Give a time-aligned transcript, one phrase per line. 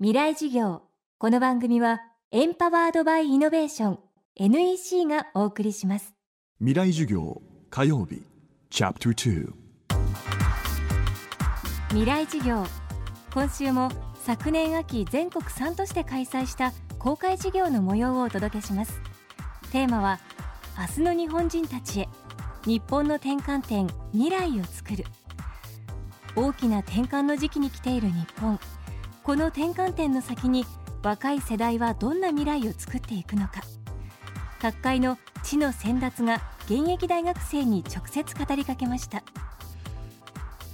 [0.00, 0.82] 未来事業。
[1.18, 2.00] この番組は
[2.32, 3.98] エンパワードバイイノベーション
[4.34, 6.16] NEC がお送りします。
[6.58, 8.24] 未来授業火曜日
[8.70, 9.52] チャプター
[11.90, 12.66] 未来事業。
[13.32, 13.88] 今週も
[14.24, 19.00] 昨年秋全国3都市で開催した公開事業の模様をお届けします。
[19.70, 20.18] テーマは
[20.76, 22.08] 明日の日本人たちへ
[22.66, 25.04] 日本の転換点未来を作る。
[26.34, 28.58] 大きな転換の時期に来ている日本
[29.24, 30.66] この転換点の先に
[31.02, 33.62] 若い世代はどんな未来を作っていくのか。
[34.60, 39.22] 各界の地の先達が現役大学生に直接語りかけました。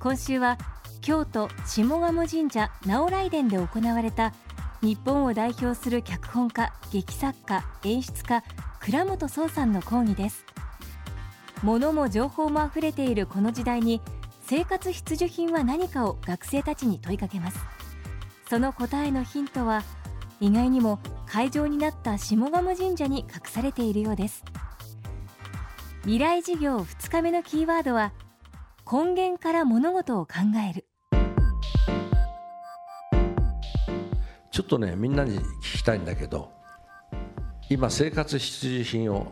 [0.00, 0.56] 今週は
[1.02, 4.32] 京都下鴨神社直来殿で行われた
[4.80, 8.42] 日本を代表する脚本家劇作家演出家
[8.80, 10.46] 倉本壮さんの講義です。
[11.62, 14.00] 物も情報もあふれているこの時代に
[14.40, 17.77] 生活必需品は何かを学生たちに問いかけます。
[18.48, 19.82] その答えのヒントは
[20.40, 24.42] 意外にも会場になった下鴨神社に隠されているようです。
[26.02, 28.12] 未来事業2日目のキーワードは
[28.90, 30.34] 根源から物事を考
[30.70, 30.86] える。
[34.50, 36.50] ちょっとねみんなに聞きたいんだけど
[37.68, 39.30] 今生活必需品を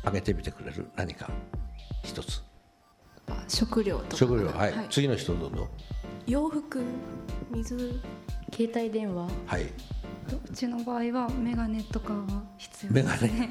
[0.00, 1.30] 挙げてみてくれる何か
[2.02, 2.42] 一つ。
[3.46, 4.16] 食料とか。
[4.16, 4.86] 食料はい、はい。
[4.88, 5.68] 次の人どうぞ。
[6.26, 6.82] 洋服
[7.50, 8.00] 水
[8.54, 9.28] 携帯電話？
[9.46, 9.62] はい。
[9.62, 9.68] う
[10.54, 12.24] ちの場合はメガネとかは
[12.56, 13.50] 必要メガですね。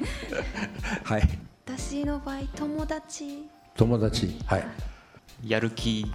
[1.04, 1.28] はい。
[1.66, 3.48] 私の場合友達。
[3.76, 4.38] 友達？
[4.46, 4.66] はい。
[5.44, 6.06] やる気。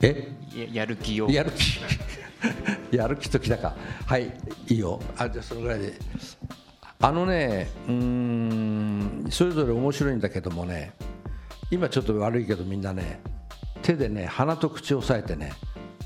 [0.00, 0.32] え？
[0.54, 1.30] ややる気を。
[1.30, 1.80] やる気？
[2.96, 3.76] やる気ときたか。
[4.06, 4.32] はい。
[4.68, 5.00] いいよ。
[5.16, 5.94] あじゃあそのぐらいで。
[6.98, 10.94] あのねうーんそれぞれ面白いんだけどもね
[11.70, 13.20] 今ちょっと悪いけどみんなね
[13.82, 15.52] 手でね鼻と口を押さえてね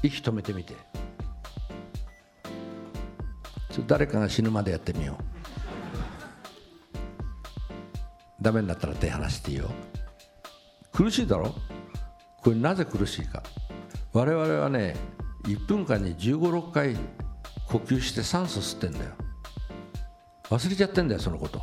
[0.03, 0.75] 息止めてみて
[3.87, 5.25] 誰かが死ぬまでやってみよう。
[8.43, 9.71] ダメになったら手離していいよ。
[10.93, 11.55] 苦しいだろ？
[12.43, 13.43] これなぜ苦しいか？
[14.12, 14.97] 我々はね
[15.44, 16.97] 1分間に1 5 6回
[17.67, 19.12] 呼吸して酸素吸ってんだよ。
[20.44, 21.62] 忘れちゃってんだよそのこと。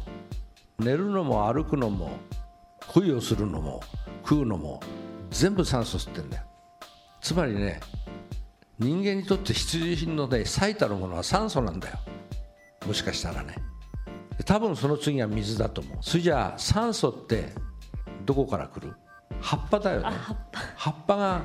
[0.79, 2.11] 寝るのも歩くのも
[2.87, 3.81] 恋をするのも
[4.21, 4.79] 食うのも
[5.31, 6.43] 全部酸素吸ってんだよ。
[7.21, 7.79] つまりね
[8.79, 11.97] 人間にとって必需品のね最たるものは酸素なんだよ。
[12.85, 13.55] もしかしたらね。
[14.45, 15.97] 多分その次は水だと思う。
[16.01, 17.53] それじゃあ酸素って
[18.25, 18.93] どこから来る？
[19.41, 20.09] 葉っぱだよね。
[20.75, 21.15] 葉っぱ。
[21.15, 21.41] が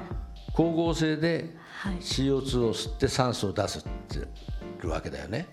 [0.48, 1.56] 光合成で
[2.00, 4.28] CO2 を吸って酸素を出すって
[4.82, 5.48] るわけだよね。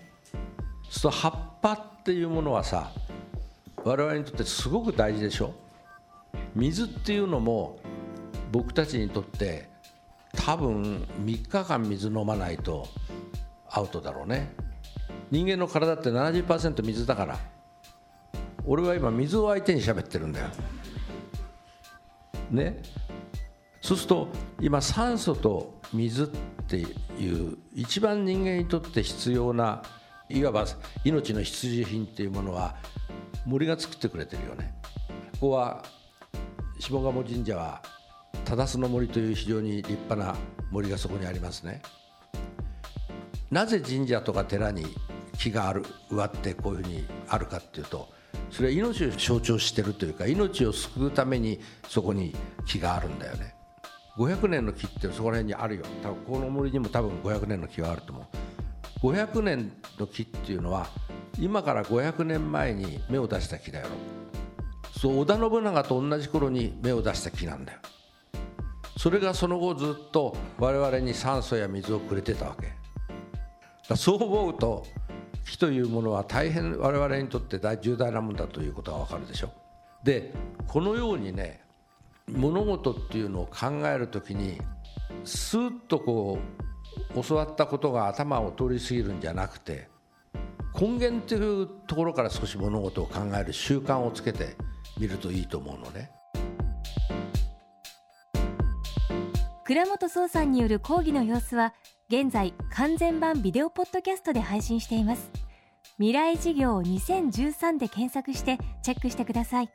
[0.90, 1.32] そうすると葉っ
[1.62, 2.92] ぱっていうものはさ
[3.82, 5.54] 我々にとってすごく大事でしょ？
[6.54, 7.80] 水っていうのも
[8.52, 9.70] 僕たちにとって
[10.36, 12.86] 多分3日間水飲まないと
[13.68, 14.54] アウトだろうね。
[15.30, 17.38] 人間の体って70%水だから。
[18.66, 20.46] 俺は今水を相手に喋ってるんだよ。
[22.50, 22.82] ね？
[23.80, 24.28] そうすると
[24.60, 26.26] 今酸素と水っ
[26.68, 29.82] ていう一番人間にとって必要な
[30.28, 30.66] いわば
[31.04, 32.76] 命の必需品っていうものは
[33.46, 34.74] 森が作ってくれてるよね。
[35.34, 35.82] ここは
[36.78, 37.82] 下鴨神社は
[38.50, 40.34] 忠須の森という非常に立派な
[40.72, 41.82] 森がそこにありますね。
[43.48, 44.86] なぜ神社とか寺に
[45.38, 48.08] 木がある植わってこういうふうにあるかっていうと
[48.50, 52.34] それは命を象徴してるというか命を救うためにそこに
[52.66, 53.54] 木があるんだよね。
[54.18, 55.84] 500年の木ってそこら辺にあるよ。
[56.02, 58.28] 多分この森にも多分500年の木があると思
[59.02, 59.12] う。
[59.12, 60.88] 500年の木っていうのは
[61.38, 63.86] 今から500年前に芽を出した木だよ。
[65.00, 67.78] そう織田信長と同じ頃に芽を出した木なんだよ。
[69.00, 72.74] それがその後ずっと我々に酸素や水をくれてたわけ
[73.88, 74.84] だそう思うと
[75.48, 79.54] 木というものは大変我々にとって大重大なものだということがわかるでしょ
[80.04, 80.34] で
[80.68, 81.62] このようにね
[82.30, 84.60] 物事っていうのを考えるときに
[85.24, 86.38] スーッとこ
[87.16, 89.88] う教わったことが頭を通り過ぎるんじゃなくて
[90.78, 94.58] 根源っていうところから少し物事を考える習慣をつけて
[94.98, 96.10] みるといいと思うのね。
[99.70, 101.74] 倉本壮さんによる講義の様子は
[102.08, 105.30] 現在完全版ビデオポッドキャストで配信しています。
[105.98, 109.70] 未来事業2013で検索してチェックしてください。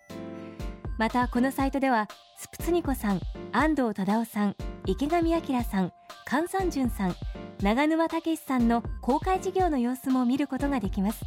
[0.98, 3.22] またこのサイトではスプツニコさん
[3.54, 5.94] 安藤忠雄さん池上彰さん
[6.28, 7.16] 菅三淳さん
[7.62, 11.24] 長沼武さんの公開事業の様子も見ることができます。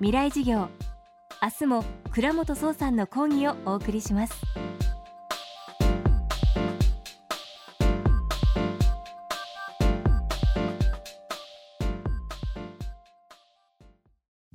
[0.00, 0.68] 未来事業
[1.42, 4.34] 明日も倉本壮さんの講義をお送りします。